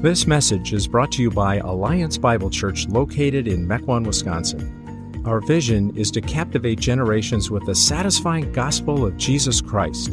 [0.00, 5.20] This message is brought to you by Alliance Bible Church located in Mequon, Wisconsin.
[5.26, 10.12] Our vision is to captivate generations with the satisfying gospel of Jesus Christ.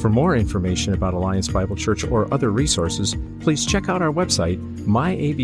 [0.00, 4.58] For more information about Alliance Bible Church or other resources, please check out our website,
[4.86, 5.42] myabc.church.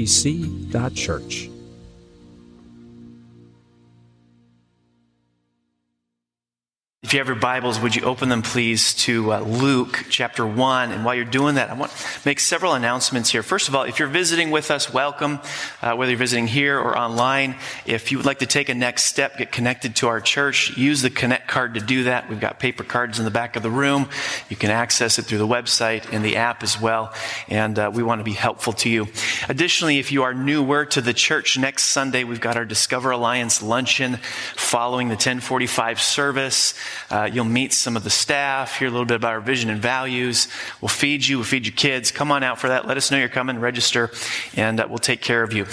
[7.08, 10.92] If you have your Bibles, would you open them, please, to uh, Luke chapter 1?
[10.92, 13.42] And while you're doing that, I want to make several announcements here.
[13.42, 15.40] First of all, if you're visiting with us, welcome,
[15.80, 17.56] uh, whether you're visiting here or online.
[17.86, 21.00] If you would like to take a next step, get connected to our church, use
[21.00, 22.28] the Connect card to do that.
[22.28, 24.10] We've got paper cards in the back of the room.
[24.50, 27.14] You can access it through the website and the app as well.
[27.48, 29.08] And uh, we want to be helpful to you.
[29.48, 33.62] Additionally, if you are newer to the church, next Sunday, we've got our Discover Alliance
[33.62, 34.18] luncheon
[34.56, 36.74] following the 1045 service.
[37.10, 39.80] Uh, you'll meet some of the staff, hear a little bit about our vision and
[39.80, 40.48] values.
[40.80, 42.10] We'll feed you, we'll feed your kids.
[42.10, 42.86] Come on out for that.
[42.86, 44.10] Let us know you're coming, register,
[44.56, 45.66] and uh, we'll take care of you.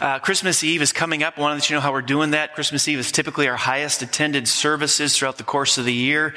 [0.00, 1.38] Uh, Christmas Eve is coming up.
[1.38, 2.54] I want to let you know how we're doing that.
[2.54, 6.34] Christmas Eve is typically our highest attended services throughout the course of the year.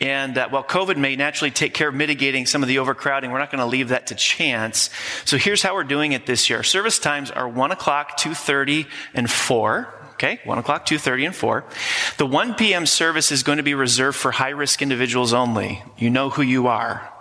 [0.00, 3.38] And uh, while COVID may naturally take care of mitigating some of the overcrowding, we're
[3.38, 4.90] not going to leave that to chance.
[5.24, 6.62] So here's how we're doing it this year.
[6.62, 9.92] Service times are 1 o'clock, 2.30, and 4.
[10.16, 11.62] Okay, 1 o'clock, 2.30, and 4.
[12.16, 12.86] The 1 p.m.
[12.86, 15.82] service is going to be reserved for high-risk individuals only.
[15.98, 17.12] You know who you are.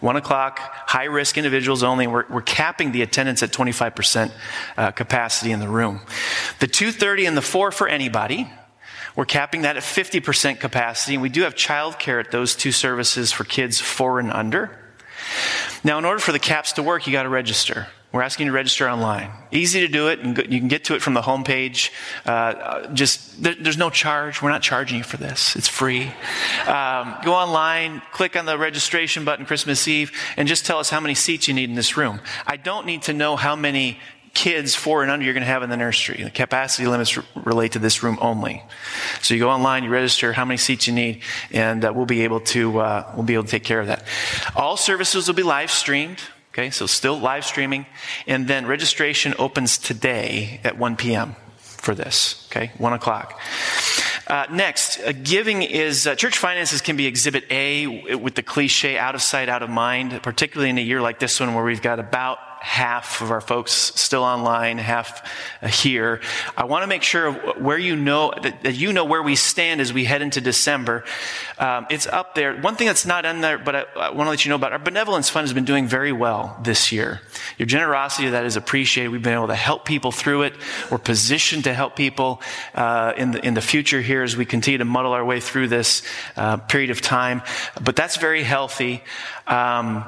[0.00, 2.06] 1 o'clock, high-risk individuals only.
[2.06, 4.32] We're, we're capping the attendance at 25%
[4.76, 6.02] uh, capacity in the room.
[6.60, 8.50] The 2.30 and the 4 for anybody.
[9.16, 13.32] We're capping that at 50% capacity, and we do have childcare at those two services
[13.32, 14.78] for kids 4 and under.
[15.82, 17.88] Now, in order for the caps to work, you got to register.
[18.12, 19.30] We're asking you to register online.
[19.50, 21.90] Easy to do it, and you can get to it from the homepage.
[22.26, 24.42] Uh, just there, there's no charge.
[24.42, 25.56] We're not charging you for this.
[25.56, 26.12] It's free.
[26.66, 31.00] Um, go online, click on the registration button Christmas Eve, and just tell us how
[31.00, 32.20] many seats you need in this room.
[32.46, 33.98] I don't need to know how many
[34.34, 36.22] kids four and under you're going to have in the nursery.
[36.22, 38.62] The capacity limits relate to this room only.
[39.22, 42.24] So you go online, you register how many seats you need, and uh, we'll be
[42.24, 44.04] able to uh, we'll be able to take care of that.
[44.54, 46.18] All services will be live streamed.
[46.52, 47.86] Okay, so still live streaming.
[48.26, 51.34] And then registration opens today at 1 p.m.
[51.56, 52.46] for this.
[52.50, 53.40] Okay, 1 o'clock.
[54.26, 58.98] Uh, next, uh, giving is uh, church finances can be exhibit A with the cliche
[58.98, 61.80] out of sight, out of mind, particularly in a year like this one where we've
[61.80, 65.28] got about half of our folks still online, half
[65.66, 66.20] here.
[66.56, 69.92] I want to make sure where you know that, you know where we stand as
[69.92, 71.04] we head into December.
[71.58, 72.56] Um, it's up there.
[72.60, 74.72] One thing that's not in there, but I, I, want to let you know about
[74.72, 77.20] our benevolence fund has been doing very well this year.
[77.58, 79.10] Your generosity that is appreciated.
[79.10, 80.54] We've been able to help people through it.
[80.88, 82.40] We're positioned to help people
[82.76, 85.66] uh, in the in the future here as we continue to muddle our way through
[85.66, 86.02] this
[86.36, 87.42] uh, period of time.
[87.82, 89.02] But that's very healthy.
[89.48, 90.04] Um,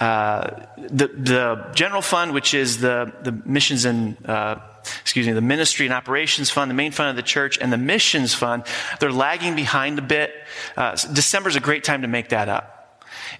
[0.00, 4.56] uh, the, the general fund, which is the, the missions and, uh,
[5.02, 7.78] excuse me, the ministry and operations fund, the main fund of the church, and the
[7.78, 8.64] missions fund,
[8.98, 10.32] they're lagging behind a bit.
[10.76, 12.79] Uh, December is a great time to make that up.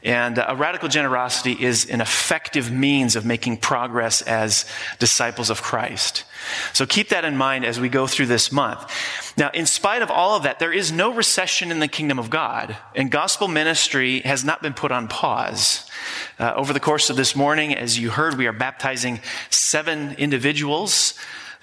[0.02, 4.64] And uh, a radical generosity is an effective means of making progress as
[4.98, 6.24] disciples of Christ.
[6.72, 8.90] So keep that in mind as we go through this month.
[9.36, 12.30] Now, in spite of all of that, there is no recession in the kingdom of
[12.30, 15.88] God, and gospel ministry has not been put on pause.
[16.38, 21.14] Uh, over the course of this morning, as you heard, we are baptizing seven individuals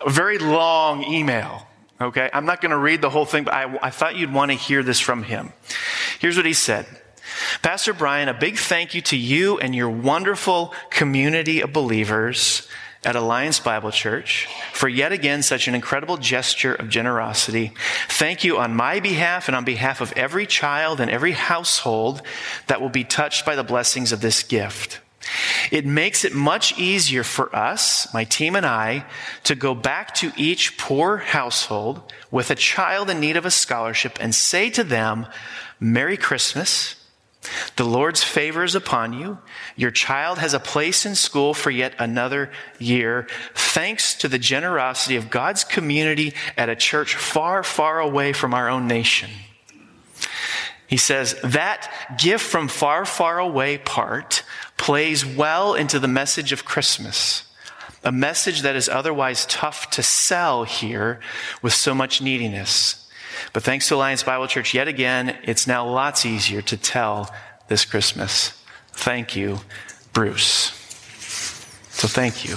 [0.06, 1.68] a very long email.
[2.02, 4.52] Okay, I'm not going to read the whole thing, but I, I thought you'd want
[4.52, 5.52] to hear this from him.
[6.20, 6.86] Here's what he said
[7.62, 12.68] Pastor Brian, a big thank you to you and your wonderful community of believers
[13.04, 17.72] at Alliance Bible Church for yet again such an incredible gesture of generosity.
[18.10, 22.22] Thank you on my behalf and on behalf of every child and every household
[22.68, 25.00] that will be touched by the blessings of this gift.
[25.72, 29.06] It makes it much easier for us, my team and I,
[29.44, 32.02] to go back to each poor household
[32.32, 35.28] with a child in need of a scholarship and say to them,
[35.80, 36.96] Merry Christmas.
[37.78, 39.40] The Lord's favor is upon you.
[39.78, 45.16] Your child has a place in school for yet another year, thanks to the generosity
[45.16, 49.30] of God's community at a church far, far away from our own nation.
[50.88, 54.44] He says that gift from far, far away part
[54.76, 57.44] plays well into the message of Christmas,
[58.04, 61.20] a message that is otherwise tough to sell here
[61.62, 63.09] with so much neediness.
[63.54, 67.34] But thanks to Alliance Bible Church, yet again, it's now lots easier to tell
[67.68, 68.64] this Christmas.
[68.92, 69.60] Thank you,
[70.14, 70.72] Bruce.
[71.90, 72.56] So thank you.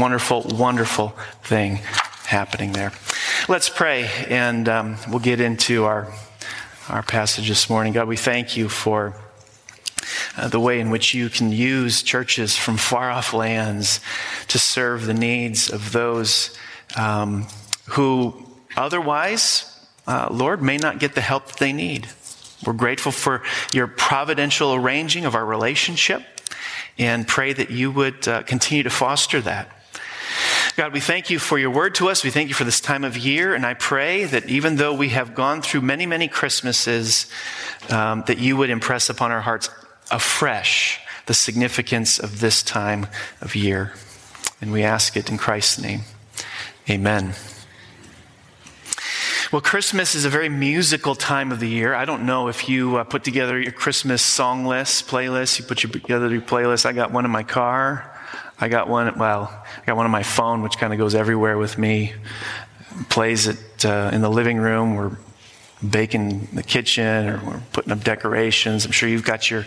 [0.00, 1.08] Wonderful, wonderful
[1.42, 1.80] thing
[2.26, 2.92] happening there.
[3.48, 6.12] Let's pray, and um, we'll get into our,
[6.88, 7.92] our passage this morning.
[7.92, 9.14] God, we thank you for
[10.36, 14.00] uh, the way in which you can use churches from far off lands
[14.48, 16.56] to serve the needs of those
[16.96, 17.46] um,
[17.86, 19.66] who otherwise,
[20.06, 22.08] uh, Lord, may not get the help that they need.
[22.64, 26.22] We're grateful for your providential arranging of our relationship
[26.98, 29.68] and pray that you would uh, continue to foster that.
[30.76, 32.22] God, we thank you for your word to us.
[32.22, 33.54] We thank you for this time of year.
[33.54, 37.30] And I pray that even though we have gone through many, many Christmases,
[37.90, 39.68] um, that you would impress upon our hearts
[40.10, 43.06] afresh the significance of this time
[43.40, 43.92] of year.
[44.60, 46.02] And we ask it in Christ's name.
[46.88, 47.34] Amen.
[49.52, 51.92] Well, Christmas is a very musical time of the year.
[51.92, 55.58] I don't know if you uh, put together your Christmas song list, playlist.
[55.58, 56.86] You put your, together your playlist.
[56.86, 58.16] I got one in my car.
[58.60, 61.58] I got one, well, I got one on my phone, which kind of goes everywhere
[61.58, 62.12] with me.
[63.08, 64.94] Plays it uh, in the living room.
[64.94, 65.16] We're
[65.88, 68.86] baking in the kitchen or we're putting up decorations.
[68.86, 69.66] I'm sure you've got your,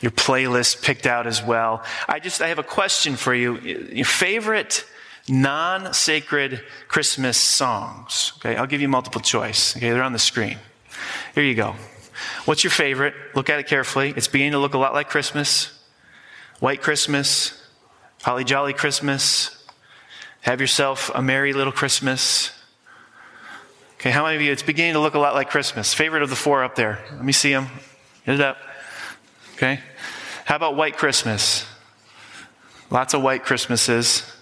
[0.00, 1.82] your playlist picked out as well.
[2.08, 3.58] I just, I have a question for you.
[3.58, 4.84] Your favorite
[5.28, 8.32] non sacred Christmas songs.
[8.38, 9.76] Okay, I'll give you multiple choice.
[9.76, 10.58] Okay, they're on the screen.
[11.34, 11.74] Here you go.
[12.44, 13.14] What's your favorite?
[13.34, 14.14] Look at it carefully.
[14.16, 15.72] It's beginning to look a lot like Christmas.
[16.60, 17.62] White Christmas,
[18.22, 19.64] Holly Jolly Christmas.
[20.40, 22.52] Have yourself a merry little Christmas.
[23.96, 25.92] Okay, how many of you, it's beginning to look a lot like Christmas?
[25.92, 27.00] Favorite of the four up there.
[27.12, 27.66] Let me see them.
[28.24, 28.58] Get it up.
[29.54, 29.80] Okay.
[30.44, 31.66] How about White Christmas?
[32.90, 34.35] Lots of white Christmases.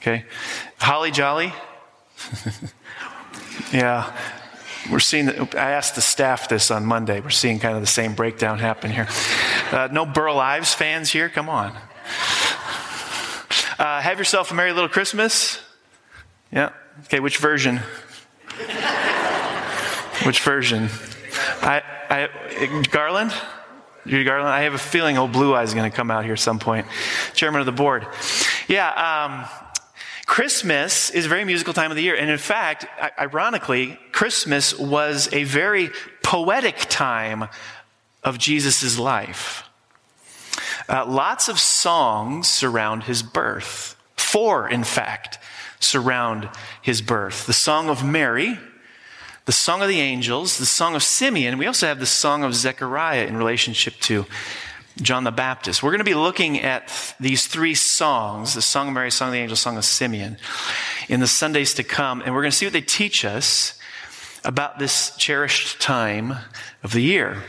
[0.00, 0.24] Okay?
[0.78, 1.52] Holly Jolly?
[3.72, 4.16] yeah.
[4.90, 7.20] We're seeing, I asked the staff this on Monday.
[7.20, 9.08] We're seeing kind of the same breakdown happen here.
[9.70, 11.28] Uh, no Burl Ives fans here?
[11.28, 11.76] Come on.
[13.78, 15.60] Uh, have yourself a merry little Christmas.
[16.50, 16.70] Yeah.
[17.04, 17.76] Okay, which version?
[20.24, 20.88] which version?
[21.62, 22.28] I, I,
[22.90, 23.32] Garland?
[24.06, 24.48] Judy Garland?
[24.48, 26.86] I have a feeling old Blue Eye is going to come out here some point.
[27.34, 28.06] Chairman of the board.
[28.68, 29.46] Yeah, um,
[30.28, 32.14] Christmas is a very musical time of the year.
[32.14, 32.84] And in fact,
[33.18, 35.88] ironically, Christmas was a very
[36.22, 37.48] poetic time
[38.22, 39.64] of Jesus' life.
[40.86, 43.96] Uh, lots of songs surround his birth.
[44.18, 45.38] Four, in fact,
[45.80, 46.50] surround
[46.82, 47.46] his birth.
[47.46, 48.58] The Song of Mary,
[49.46, 51.56] the Song of the Angels, the Song of Simeon.
[51.56, 54.26] We also have the Song of Zechariah in relationship to
[55.00, 55.82] John the Baptist.
[55.82, 59.32] We're going to be looking at these three songs the Song of Mary, Song of
[59.32, 60.36] the Angel, Song of Simeon
[61.08, 63.78] in the Sundays to come, and we're going to see what they teach us
[64.44, 66.36] about this cherished time
[66.82, 67.42] of the year.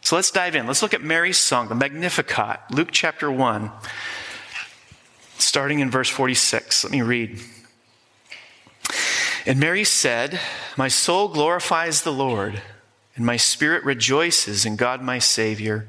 [0.00, 0.66] So let's dive in.
[0.66, 3.70] Let's look at Mary's song, the Magnificat, Luke chapter 1,
[5.38, 6.84] starting in verse 46.
[6.84, 7.40] Let me read.
[9.46, 10.38] And Mary said,
[10.76, 12.62] My soul glorifies the Lord,
[13.16, 15.88] and my spirit rejoices in God my Savior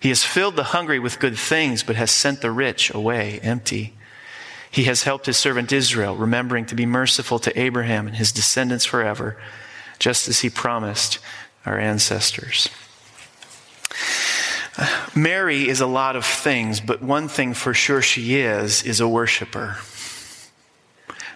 [0.00, 3.92] He has filled the hungry with good things, but has sent the rich away empty.
[4.70, 8.86] He has helped his servant Israel, remembering to be merciful to Abraham and his descendants
[8.86, 9.36] forever,
[9.98, 11.18] just as he promised
[11.66, 12.70] our ancestors.
[15.14, 19.08] Mary is a lot of things, but one thing for sure she is, is a
[19.08, 19.76] worshiper.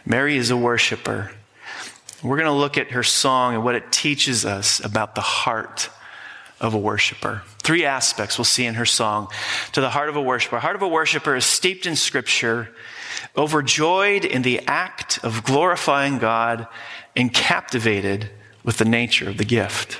[0.06, 1.30] Mary is a worshiper.
[2.22, 5.90] We're going to look at her song and what it teaches us about the heart
[6.60, 7.42] of a worshiper.
[7.64, 9.28] Three aspects we'll see in her song.
[9.72, 10.58] To the heart of a worshiper.
[10.60, 12.68] Heart of a worshiper is steeped in scripture,
[13.36, 16.68] overjoyed in the act of glorifying God,
[17.16, 18.28] and captivated
[18.64, 19.98] with the nature of the gift.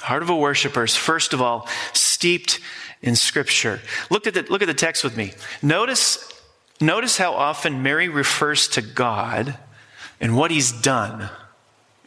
[0.00, 2.60] Heart of a worshiper is, first of all, steeped
[3.02, 3.80] in scripture.
[4.08, 5.32] Look at the, look at the text with me.
[5.62, 6.32] Notice,
[6.80, 9.58] notice how often Mary refers to God
[10.18, 11.28] and what he's done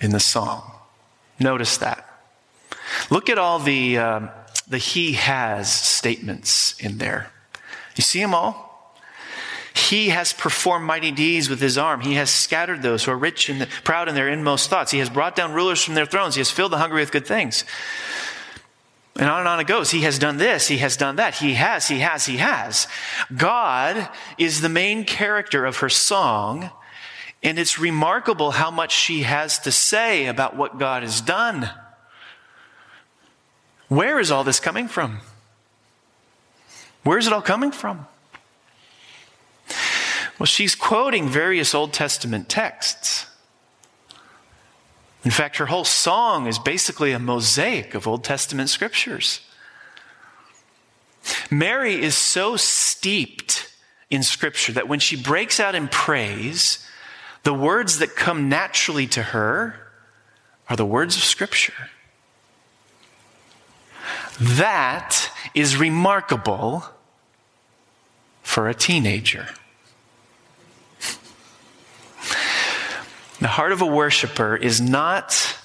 [0.01, 0.71] in the song.
[1.39, 2.06] Notice that.
[3.09, 4.29] Look at all the, um,
[4.67, 7.31] the he has statements in there.
[7.95, 8.67] You see them all?
[9.73, 12.01] He has performed mighty deeds with his arm.
[12.01, 14.91] He has scattered those who are rich and proud in their inmost thoughts.
[14.91, 16.35] He has brought down rulers from their thrones.
[16.35, 17.63] He has filled the hungry with good things.
[19.15, 19.91] And on and on it goes.
[19.91, 20.67] He has done this.
[20.67, 21.35] He has done that.
[21.35, 22.87] He has, he has, he has.
[23.35, 26.69] God is the main character of her song.
[27.43, 31.69] And it's remarkable how much she has to say about what God has done.
[33.87, 35.19] Where is all this coming from?
[37.03, 38.07] Where is it all coming from?
[40.39, 43.25] Well, she's quoting various Old Testament texts.
[45.23, 49.41] In fact, her whole song is basically a mosaic of Old Testament scriptures.
[51.49, 53.73] Mary is so steeped
[54.09, 56.85] in scripture that when she breaks out in praise,
[57.43, 59.75] the words that come naturally to her
[60.69, 61.89] are the words of scripture.
[64.39, 66.83] That is remarkable
[68.43, 69.47] for a teenager.
[73.39, 75.57] The heart of a worshiper is not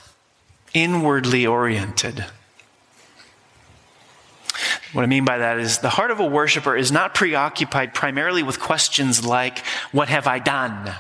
[0.74, 2.24] inwardly oriented.
[4.92, 8.42] What I mean by that is the heart of a worshiper is not preoccupied primarily
[8.42, 10.94] with questions like, What have I done?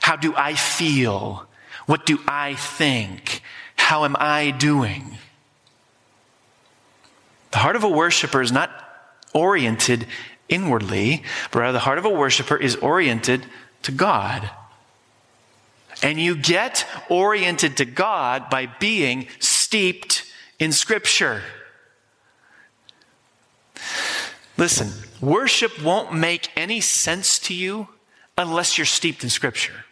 [0.00, 1.46] How do I feel?
[1.86, 3.42] What do I think?
[3.76, 5.18] How am I doing?
[7.50, 8.70] The heart of a worshiper is not
[9.32, 10.06] oriented
[10.48, 13.46] inwardly, but rather the heart of a worshiper is oriented
[13.82, 14.50] to God.
[16.02, 20.24] And you get oriented to God by being steeped
[20.58, 21.42] in Scripture.
[24.56, 27.88] Listen, worship won't make any sense to you
[28.36, 29.84] unless you're steeped in Scripture.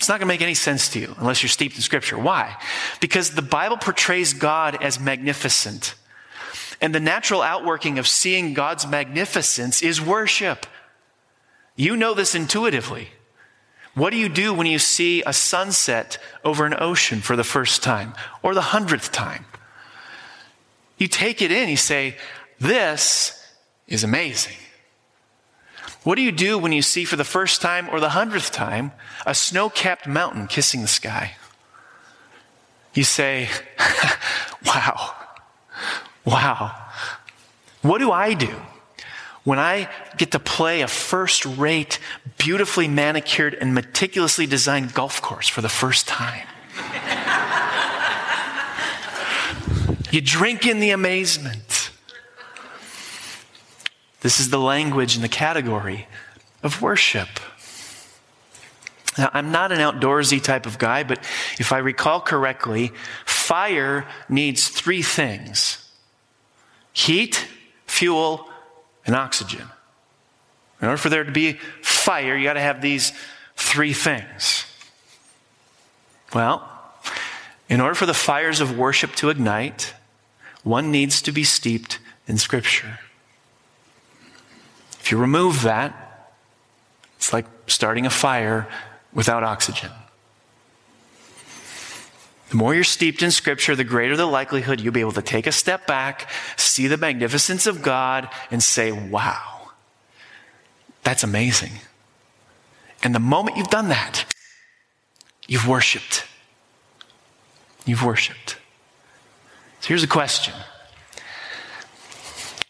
[0.00, 2.18] It's not going to make any sense to you unless you're steeped in Scripture.
[2.18, 2.56] Why?
[3.02, 5.94] Because the Bible portrays God as magnificent.
[6.80, 10.64] And the natural outworking of seeing God's magnificence is worship.
[11.76, 13.10] You know this intuitively.
[13.92, 16.16] What do you do when you see a sunset
[16.46, 19.44] over an ocean for the first time or the hundredth time?
[20.96, 22.16] You take it in, you say,
[22.58, 23.38] This
[23.86, 24.56] is amazing.
[26.02, 28.92] What do you do when you see for the first time or the hundredth time
[29.26, 31.36] a snow capped mountain kissing the sky?
[32.94, 33.48] You say,
[34.66, 35.14] Wow,
[36.24, 36.76] wow.
[37.82, 38.54] What do I do
[39.44, 41.98] when I get to play a first rate,
[42.36, 46.46] beautifully manicured, and meticulously designed golf course for the first time.
[50.10, 51.79] you drink in the amazement.
[54.20, 56.06] This is the language and the category
[56.62, 57.28] of worship.
[59.18, 61.18] Now, I'm not an outdoorsy type of guy, but
[61.58, 62.92] if I recall correctly,
[63.24, 65.86] fire needs three things
[66.92, 67.46] heat,
[67.86, 68.48] fuel,
[69.06, 69.66] and oxygen.
[70.80, 73.12] In order for there to be fire, you got to have these
[73.56, 74.64] three things.
[76.34, 76.68] Well,
[77.68, 79.94] in order for the fires of worship to ignite,
[80.62, 82.98] one needs to be steeped in Scripture.
[85.10, 86.30] If you remove that,
[87.16, 88.68] it's like starting a fire
[89.12, 89.90] without oxygen.
[92.50, 95.48] The more you're steeped in Scripture, the greater the likelihood you'll be able to take
[95.48, 99.70] a step back, see the magnificence of God, and say, wow,
[101.02, 101.72] that's amazing.
[103.02, 104.32] And the moment you've done that,
[105.48, 106.24] you've worshiped.
[107.84, 108.58] You've worshiped.
[109.80, 110.54] So here's a question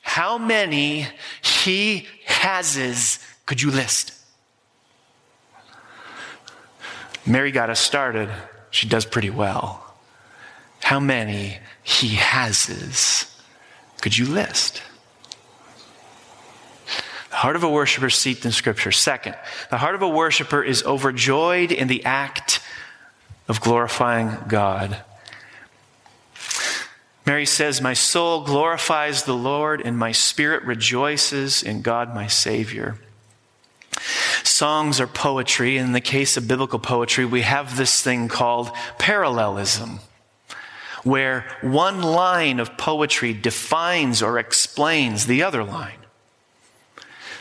[0.00, 1.06] How many
[1.42, 2.06] he
[2.40, 4.12] hases could you list?
[7.26, 8.30] Mary got us started
[8.70, 9.84] she does pretty well.
[10.82, 13.26] How many he hases
[14.00, 14.82] could you list?
[17.30, 18.92] The heart of a worshiper seeped in Scripture.
[18.92, 19.36] Second,
[19.70, 22.60] the heart of a worshiper is overjoyed in the act
[23.48, 25.02] of glorifying God.
[27.26, 32.96] Mary says, My soul glorifies the Lord, and my spirit rejoices in God my Savior.
[34.42, 35.76] Songs are poetry.
[35.76, 40.00] In the case of biblical poetry, we have this thing called parallelism,
[41.02, 45.94] where one line of poetry defines or explains the other line.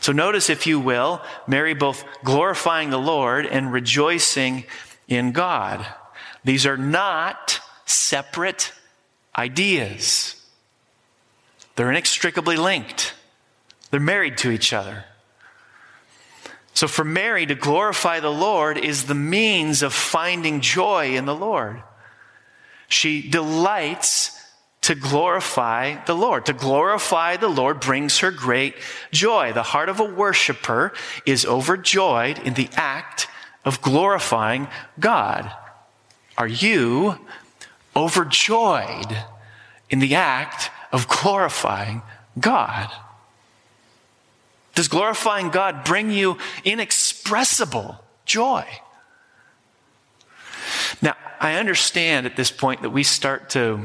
[0.02, 4.64] So notice, if you will, Mary both glorifying the Lord and rejoicing
[5.08, 5.86] in God.
[6.44, 8.72] These are not separate
[9.38, 10.36] ideas.
[11.76, 13.14] They're inextricably linked.
[13.92, 15.06] They're married to each other.
[16.74, 21.36] So for Mary to glorify the Lord is the means of finding joy in the
[21.36, 21.82] Lord.
[22.88, 24.40] She delights
[24.82, 26.46] to glorify the Lord.
[26.46, 28.76] To glorify the Lord brings her great
[29.12, 29.52] joy.
[29.54, 30.94] The heart of a worshiper
[31.26, 33.28] is overjoyed in the act
[33.66, 34.68] of glorifying
[35.00, 35.52] God.
[36.38, 37.20] Are you
[38.00, 39.18] overjoyed
[39.90, 42.02] in the act of glorifying
[42.40, 42.90] God?
[44.76, 48.66] Does glorifying God bring you inexpressible joy?
[51.02, 53.82] Now, I understand at this point that we start to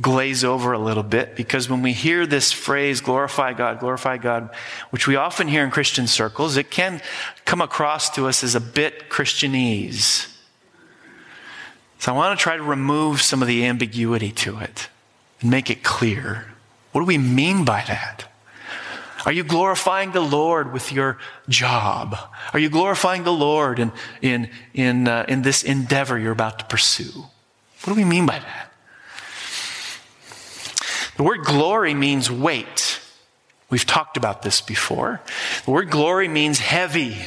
[0.00, 4.54] glaze over a little bit because when we hear this phrase, glorify God, glorify God,
[4.90, 7.02] which we often hear in Christian circles, it can
[7.44, 10.29] come across to us as a bit Christianese.
[12.00, 14.88] So I want to try to remove some of the ambiguity to it
[15.42, 16.46] and make it clear.
[16.92, 18.24] What do we mean by that?
[19.26, 22.16] Are you glorifying the Lord with your job?
[22.54, 23.92] Are you glorifying the Lord in,
[24.22, 27.26] in, in, uh, in this endeavor you're about to pursue?
[27.84, 28.72] What do we mean by that?
[31.18, 32.98] The word glory means weight.
[33.68, 35.20] We've talked about this before.
[35.66, 37.26] The word glory means heavy.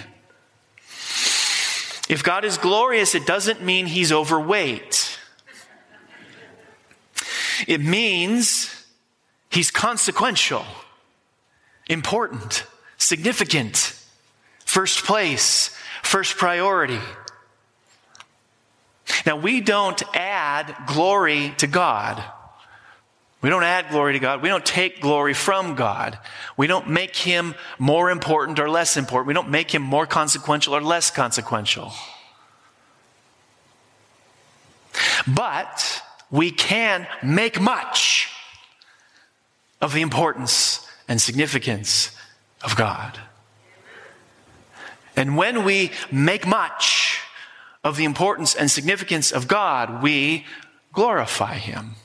[2.09, 5.19] If God is glorious, it doesn't mean he's overweight.
[7.67, 8.85] It means
[9.49, 10.65] he's consequential,
[11.87, 12.65] important,
[12.97, 13.97] significant,
[14.65, 16.99] first place, first priority.
[19.25, 22.21] Now, we don't add glory to God.
[23.43, 24.41] We don't add glory to God.
[24.41, 26.17] We don't take glory from God.
[26.55, 29.27] We don't make him more important or less important.
[29.27, 31.91] We don't make him more consequential or less consequential.
[35.27, 36.01] But
[36.31, 38.29] we can make much
[39.81, 42.15] of the importance and significance
[42.63, 43.19] of God.
[45.17, 47.19] And when we make much
[47.83, 50.45] of the importance and significance of God, we
[50.93, 51.95] glorify him.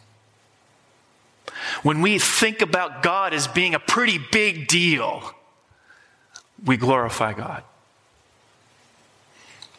[1.83, 5.35] When we think about God as being a pretty big deal,
[6.64, 7.62] we glorify God.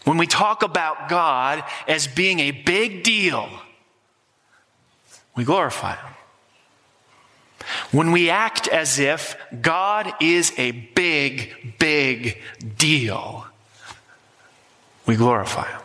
[0.06, 3.49] When we talk about God as being a big deal,
[5.36, 6.13] we glorify Him.
[7.91, 12.41] When we act as if God is a big, big
[12.78, 13.45] deal,
[15.06, 15.82] we glorify Him.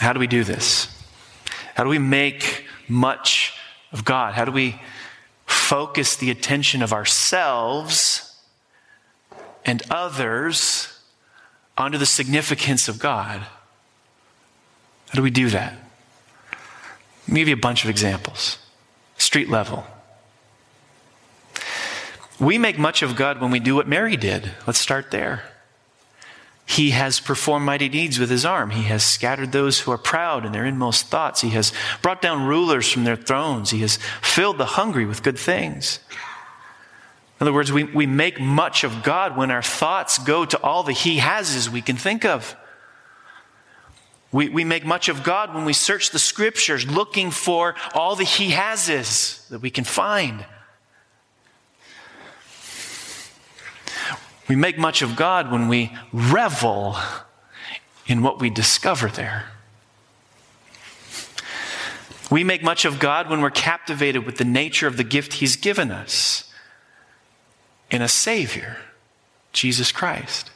[0.00, 0.88] How do we do this?
[1.74, 3.54] How do we make much
[3.92, 4.34] of God?
[4.34, 4.80] How do we
[5.46, 8.36] focus the attention of ourselves
[9.64, 10.98] and others
[11.78, 13.40] onto the significance of God?
[13.40, 15.74] How do we do that?
[17.26, 18.58] Let me give you a bunch of examples.
[19.18, 19.86] Street level.
[22.38, 24.50] We make much of God when we do what Mary did.
[24.66, 25.49] Let's start there.
[26.70, 28.70] He has performed mighty deeds with his arm.
[28.70, 31.40] He has scattered those who are proud in their inmost thoughts.
[31.40, 33.70] He has brought down rulers from their thrones.
[33.70, 35.98] He has filled the hungry with good things.
[37.40, 40.84] In other words, we, we make much of God when our thoughts go to all
[40.84, 42.54] the He has we can think of.
[44.30, 48.22] We, we make much of God when we search the scriptures looking for all the
[48.22, 48.86] He has
[49.50, 50.46] that we can find.
[54.50, 56.96] We make much of God when we revel
[58.08, 59.44] in what we discover there.
[62.32, 65.54] We make much of God when we're captivated with the nature of the gift He's
[65.54, 66.52] given us
[67.92, 68.78] in a Savior,
[69.52, 70.50] Jesus Christ.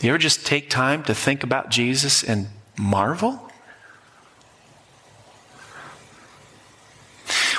[0.00, 2.46] You ever just take time to think about Jesus and
[2.78, 3.47] marvel?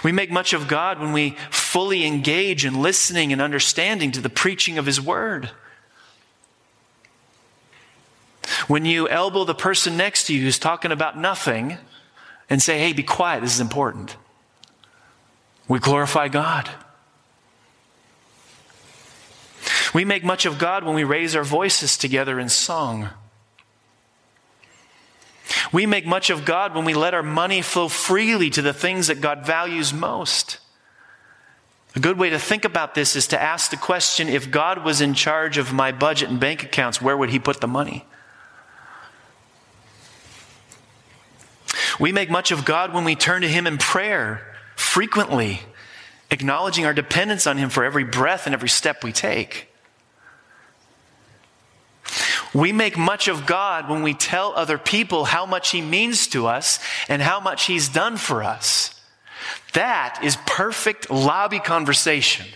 [0.04, 4.30] We make much of God when we fully engage in listening and understanding to the
[4.30, 5.52] preaching of His Word.
[8.68, 11.78] When you elbow the person next to you who's talking about nothing
[12.50, 14.16] and say, hey, be quiet, this is important.
[15.68, 16.70] We glorify God.
[19.94, 23.10] We make much of God when we raise our voices together in song.
[25.72, 29.08] We make much of God when we let our money flow freely to the things
[29.08, 30.60] that God values most.
[31.96, 35.02] A good way to think about this is to ask the question if God was
[35.02, 38.06] in charge of my budget and bank accounts, where would He put the money?
[42.00, 45.62] We make much of God when we turn to Him in prayer frequently,
[46.32, 49.69] acknowledging our dependence on Him for every breath and every step we take.
[52.54, 56.48] We make much of God when we tell other people how much He means to
[56.48, 59.00] us and how much He's done for us.
[59.74, 62.48] That is perfect lobby conversation.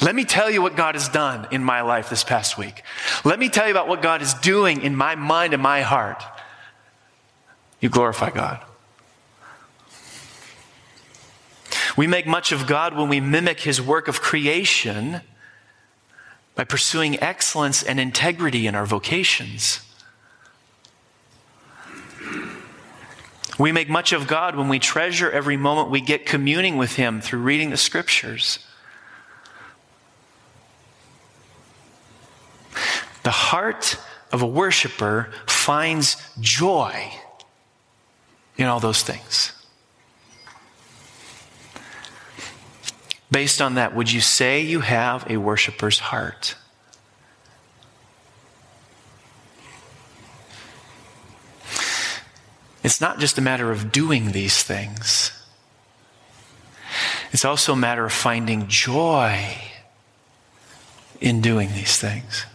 [0.00, 2.82] Let me tell you what God has done in my life this past week.
[3.24, 6.22] Let me tell you about what God is doing in my mind and my heart.
[7.80, 8.60] You glorify God.
[11.96, 15.22] We make much of God when we mimic his work of creation
[16.60, 19.80] by pursuing excellence and integrity in our vocations.
[23.58, 27.22] We make much of God when we treasure every moment we get communing with Him
[27.22, 28.58] through reading the Scriptures.
[33.22, 33.96] The heart
[34.30, 37.10] of a worshiper finds joy
[38.58, 39.52] in all those things.
[43.30, 46.56] Based on that, would you say you have a worshiper's heart?
[52.82, 55.32] It's not just a matter of doing these things,
[57.32, 59.56] it's also a matter of finding joy
[61.20, 62.46] in doing these things.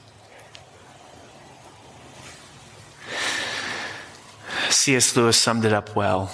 [4.70, 5.16] C.S.
[5.16, 6.32] Lewis summed it up well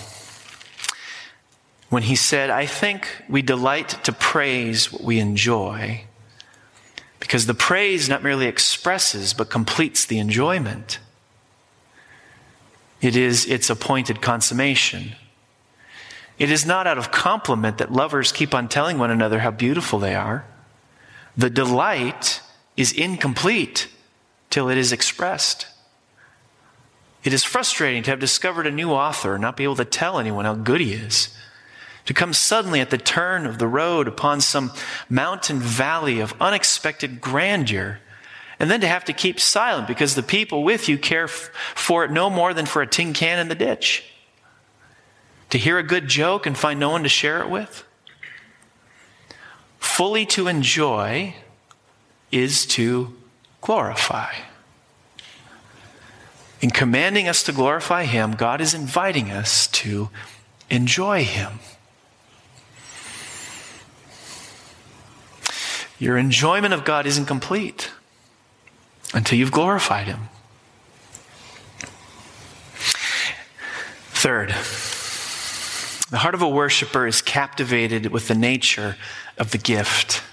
[1.91, 6.05] when he said, I think we delight to praise what we enjoy
[7.19, 10.99] because the praise not merely expresses but completes the enjoyment.
[13.01, 15.15] It is its appointed consummation.
[16.39, 19.99] It is not out of compliment that lovers keep on telling one another how beautiful
[19.99, 20.45] they are.
[21.35, 22.41] The delight
[22.77, 23.89] is incomplete
[24.49, 25.67] till it is expressed.
[27.25, 30.19] It is frustrating to have discovered a new author and not be able to tell
[30.19, 31.35] anyone how good he is.
[32.05, 34.71] To come suddenly at the turn of the road upon some
[35.09, 37.99] mountain valley of unexpected grandeur
[38.61, 42.05] and then to have to keep silent because the people with you care f- for
[42.05, 44.03] it no more than for a tin can in the ditch.
[45.49, 47.83] To hear a good joke and find no one to share it with.
[49.79, 51.33] Fully to enjoy
[52.31, 53.15] is to
[53.61, 54.31] glorify.
[56.61, 60.09] In commanding us to glorify Him, God is inviting us to
[60.69, 61.53] enjoy Him.
[66.01, 67.91] Your enjoyment of God isn't complete
[69.13, 70.29] until you've glorified Him.
[74.09, 74.49] Third,
[76.09, 78.97] the heart of a worshiper is captivated with the nature
[79.37, 80.23] of the gift.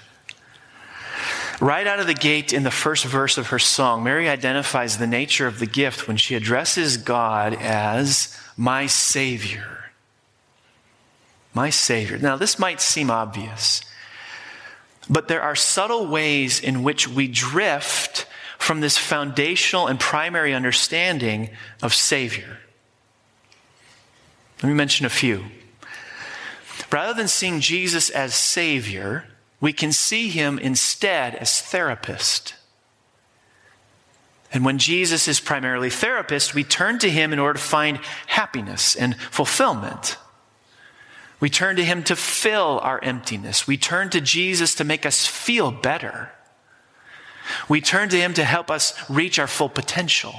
[1.61, 5.05] Right out of the gate in the first verse of her song, Mary identifies the
[5.05, 9.91] nature of the gift when she addresses God as my Savior.
[11.53, 12.17] My Savior.
[12.17, 13.81] Now, this might seem obvious,
[15.09, 21.49] but there are subtle ways in which we drift from this foundational and primary understanding
[21.81, 22.59] of Savior.
[24.61, 25.45] Let me mention a few.
[26.91, 29.25] Rather than seeing Jesus as Savior,
[29.61, 32.55] we can see him instead as therapist.
[34.51, 38.95] And when Jesus is primarily therapist, we turn to him in order to find happiness
[38.95, 40.17] and fulfillment.
[41.39, 43.65] We turn to him to fill our emptiness.
[43.65, 46.31] We turn to Jesus to make us feel better.
[47.67, 50.35] We turn to Him to help us reach our full potential.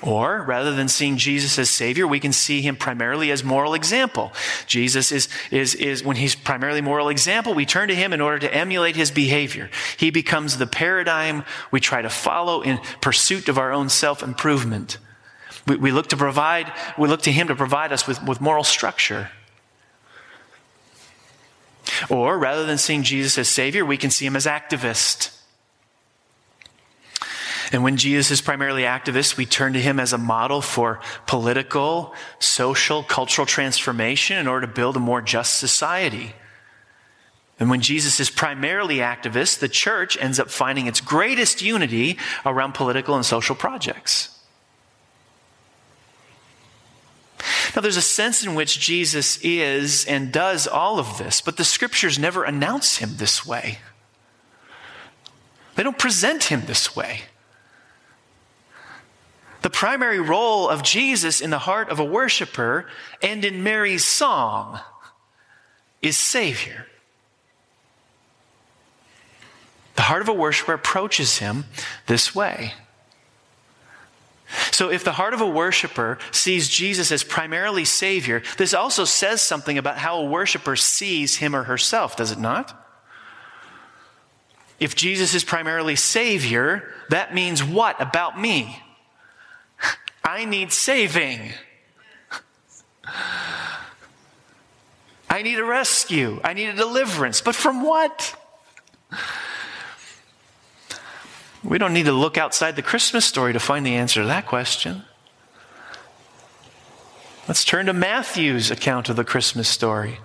[0.00, 4.32] Or rather than seeing Jesus as Savior, we can see Him primarily as moral example.
[4.66, 8.40] Jesus is, is, is, when He's primarily moral example, we turn to Him in order
[8.40, 9.70] to emulate His behavior.
[9.96, 14.98] He becomes the paradigm we try to follow in pursuit of our own self improvement.
[15.66, 18.64] We, we look to provide, we look to Him to provide us with, with moral
[18.64, 19.30] structure.
[22.08, 25.38] Or rather than seeing Jesus as Savior, we can see him as activist.
[27.72, 32.14] And when Jesus is primarily activist, we turn to him as a model for political,
[32.38, 36.34] social, cultural transformation in order to build a more just society.
[37.58, 42.74] And when Jesus is primarily activist, the church ends up finding its greatest unity around
[42.74, 44.31] political and social projects.
[47.74, 51.64] Now, there's a sense in which Jesus is and does all of this, but the
[51.64, 53.78] scriptures never announce him this way.
[55.74, 57.22] They don't present him this way.
[59.62, 62.86] The primary role of Jesus in the heart of a worshiper
[63.22, 64.80] and in Mary's song
[66.02, 66.86] is Savior.
[69.94, 71.64] The heart of a worshiper approaches him
[72.06, 72.74] this way.
[74.70, 79.40] So, if the heart of a worshiper sees Jesus as primarily Savior, this also says
[79.40, 82.78] something about how a worshiper sees him or herself, does it not?
[84.78, 88.82] If Jesus is primarily Savior, that means what about me?
[90.24, 91.52] I need saving.
[95.30, 96.40] I need a rescue.
[96.44, 97.40] I need a deliverance.
[97.40, 98.36] But from what?
[101.64, 104.46] We don't need to look outside the Christmas story to find the answer to that
[104.46, 105.04] question.
[107.46, 110.18] Let's turn to Matthew's account of the Christmas story.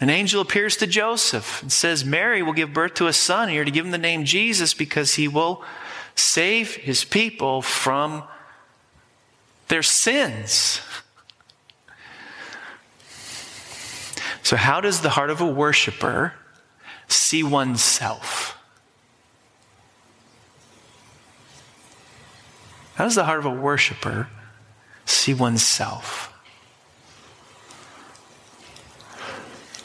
[0.00, 3.52] An angel appears to Joseph and says, Mary will give birth to a son.
[3.52, 5.64] You're to give him the name Jesus because he will
[6.14, 8.22] save his people from
[9.68, 10.80] their sins.
[14.42, 16.32] So, how does the heart of a worshiper
[17.08, 18.37] see oneself?
[22.98, 24.26] How does the heart of a worshiper
[25.06, 26.32] see oneself?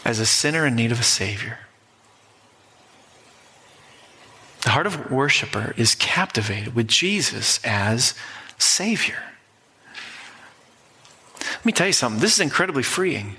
[0.03, 1.59] As a sinner in need of a Savior.
[4.61, 8.15] The heart of a worshiper is captivated with Jesus as
[8.57, 9.21] Savior.
[11.39, 12.19] Let me tell you something.
[12.19, 13.35] This is incredibly freeing.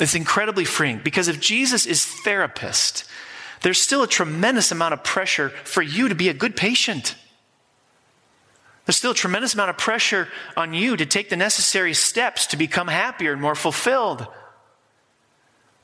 [0.00, 3.04] It's incredibly freeing because if Jesus is therapist,
[3.60, 7.16] there's still a tremendous amount of pressure for you to be a good patient.
[8.84, 12.56] There's still a tremendous amount of pressure on you to take the necessary steps to
[12.56, 14.26] become happier and more fulfilled.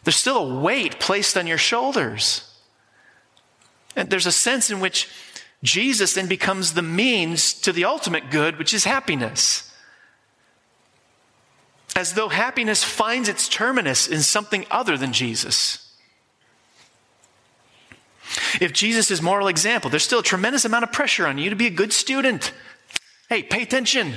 [0.04, 2.44] There's still a weight placed on your shoulders.
[3.94, 5.08] And there's a sense in which
[5.62, 9.64] Jesus then becomes the means to the ultimate good, which is happiness.
[11.96, 15.84] As though happiness finds its terminus in something other than Jesus.
[18.60, 21.56] If Jesus is moral example, there's still a tremendous amount of pressure on you to
[21.56, 22.52] be a good student,
[23.28, 24.14] Hey, pay attention.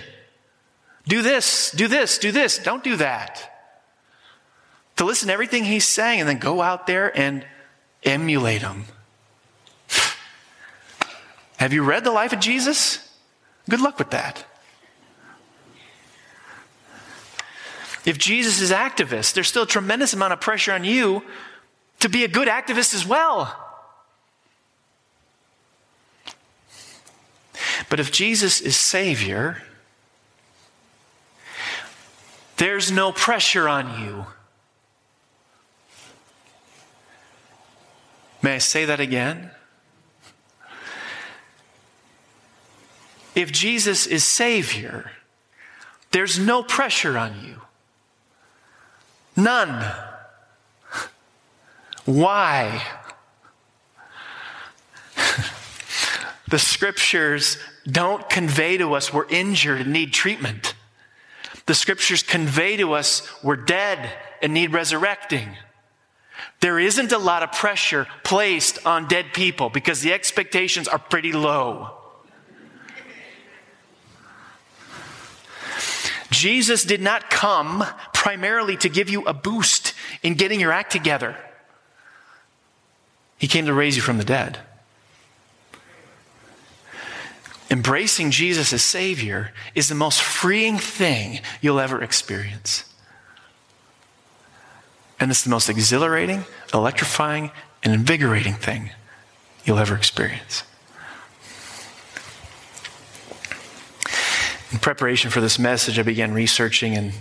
[1.06, 2.60] Do this, do this, do this.
[2.60, 3.48] Don't do that.
[4.98, 7.46] To listen to everything he's saying and then go out there and
[8.04, 8.86] emulate him.
[11.58, 13.08] Have you read the life of Jesus?
[13.70, 14.46] Good luck with that.
[18.04, 21.24] If Jesus is activist, there's still a tremendous amount of pressure on you
[22.00, 23.71] to be a good activist as well.
[27.90, 29.62] But if Jesus is Savior,
[32.58, 34.26] there's no pressure on you.
[38.42, 39.52] May I say that again?
[43.34, 45.12] If Jesus is Savior,
[46.12, 47.62] there's no pressure on you.
[49.36, 49.86] None.
[52.06, 52.84] Why?
[56.48, 57.58] the scriptures
[57.92, 60.76] don't convey to us we're injured and need treatment.
[61.66, 64.10] The scriptures convey to us we're dead
[64.42, 65.50] and need resurrecting.
[66.60, 71.32] There isn't a lot of pressure placed on dead people because the expectations are pretty
[71.32, 71.92] low.
[76.30, 81.36] Jesus did not come primarily to give you a boost in getting your act together.
[83.38, 84.60] He came to raise you from the dead.
[87.72, 92.84] Embracing Jesus as Savior is the most freeing thing you'll ever experience.
[95.22, 98.90] And it's the most exhilarating, electrifying, and invigorating thing
[99.64, 100.64] you'll ever experience.
[104.74, 107.14] In preparation for this message, I began researching and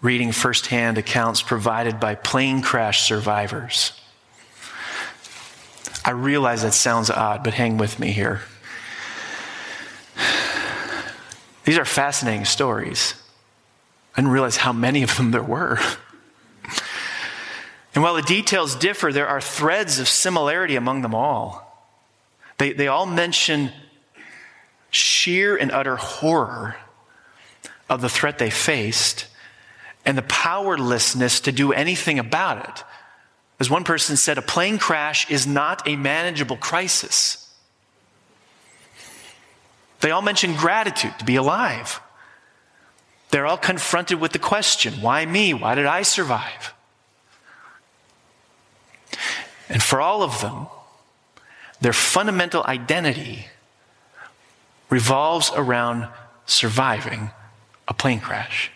[0.00, 3.92] reading firsthand accounts provided by plane crash survivors.
[6.02, 8.40] I realize that sounds odd, but hang with me here.
[11.64, 13.14] These are fascinating stories.
[14.14, 15.78] I didn't realize how many of them there were.
[17.94, 21.68] And while the details differ, there are threads of similarity among them all.
[22.58, 23.70] They, they all mention
[24.90, 26.76] sheer and utter horror
[27.88, 29.26] of the threat they faced
[30.04, 32.84] and the powerlessness to do anything about it.
[33.60, 37.41] As one person said, a plane crash is not a manageable crisis.
[40.02, 42.00] They all mention gratitude to be alive.
[43.30, 45.54] They're all confronted with the question why me?
[45.54, 46.74] Why did I survive?
[49.68, 50.66] And for all of them,
[51.80, 53.46] their fundamental identity
[54.90, 56.08] revolves around
[56.46, 57.30] surviving
[57.86, 58.70] a plane crash.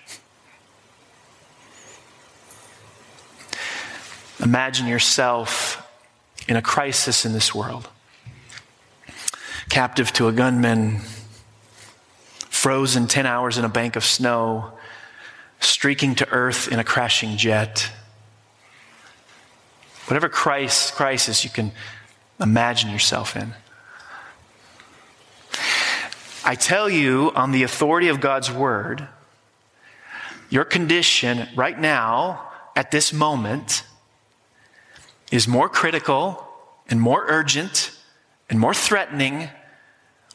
[4.42, 5.86] Imagine yourself
[6.48, 7.88] in a crisis in this world,
[9.68, 11.00] captive to a gunman,
[12.66, 14.72] frozen 10 hours in a bank of snow,
[15.60, 17.92] streaking to earth in a crashing jet.
[20.08, 21.70] Whatever crisis you can
[22.40, 23.54] imagine yourself in.
[26.44, 29.06] I tell you, on the authority of God's word,
[30.50, 33.84] your condition right now, at this moment,
[35.30, 36.44] is more critical
[36.90, 37.92] and more urgent
[38.50, 39.50] and more threatening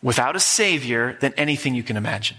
[0.02, 2.38] without a Savior than anything you can imagine.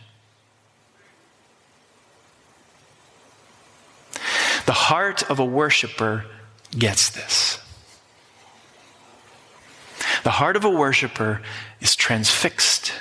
[4.66, 6.25] The heart of a worshiper
[6.77, 7.59] gets this.
[10.25, 11.42] The heart of a worshiper
[11.81, 12.92] is transfixed,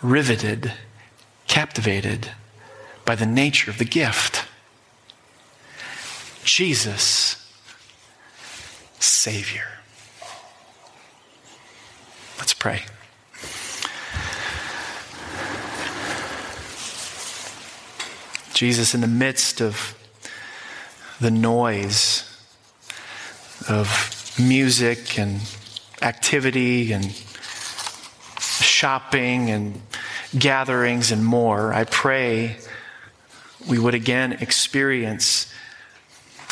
[0.00, 0.72] riveted,
[1.46, 2.30] captivated
[3.04, 4.46] by the nature of the gift.
[6.44, 7.44] Jesus,
[9.00, 9.66] Savior.
[12.38, 12.82] Let's pray.
[18.54, 19.98] Jesus, in the midst of
[21.20, 22.22] the noise
[23.68, 25.40] of music and
[26.00, 27.12] activity and
[28.38, 29.82] shopping and
[30.38, 32.58] gatherings and more, I pray
[33.68, 35.52] we would again experience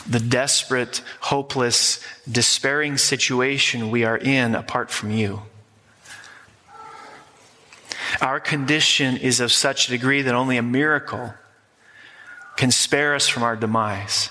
[0.05, 5.43] the desperate, hopeless, despairing situation we are in apart from you.
[8.21, 11.35] Our condition is of such a degree that only a miracle
[12.57, 14.31] can spare us from our demise.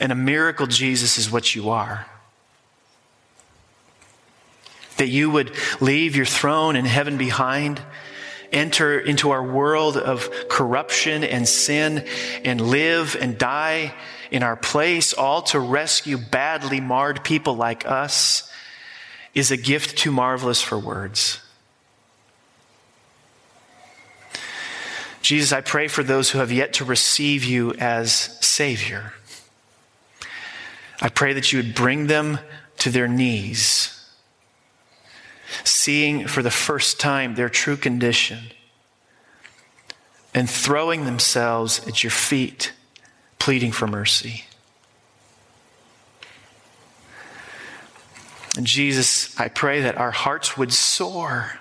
[0.00, 2.06] And a miracle, Jesus, is what you are.
[4.96, 7.80] That you would leave your throne in heaven behind,
[8.52, 12.06] enter into our world of corruption and sin,
[12.44, 13.94] and live and die
[14.30, 18.50] in our place, all to rescue badly marred people like us,
[19.34, 21.40] is a gift too marvelous for words.
[25.26, 29.12] Jesus, I pray for those who have yet to receive you as Savior.
[31.02, 32.38] I pray that you would bring them
[32.78, 34.08] to their knees,
[35.64, 38.52] seeing for the first time their true condition,
[40.32, 42.72] and throwing themselves at your feet,
[43.40, 44.44] pleading for mercy.
[48.56, 51.58] And Jesus, I pray that our hearts would soar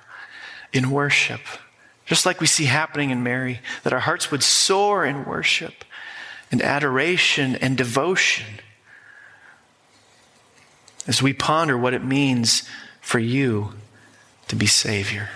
[0.71, 1.41] in worship,
[2.05, 5.83] just like we see happening in Mary, that our hearts would soar in worship
[6.51, 8.45] and adoration and devotion
[11.07, 12.67] as we ponder what it means
[13.01, 13.73] for you
[14.47, 15.29] to be Savior.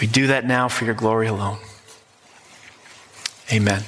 [0.00, 1.58] We do that now for your glory alone.
[3.52, 3.84] Amen.